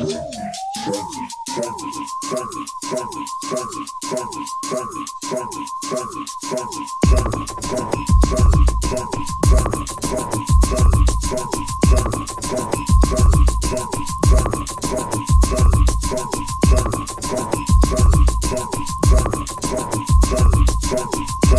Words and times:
Yeah. 0.00 0.33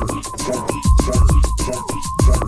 Zombie, 0.00 0.22
zombie, 0.38 0.82
zombie, 1.04 1.42
zombie, 1.58 2.02
zombie. 2.24 2.39